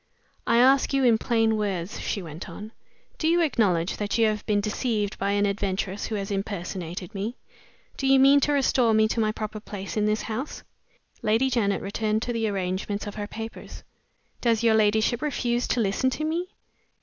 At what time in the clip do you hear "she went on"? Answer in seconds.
1.99-2.71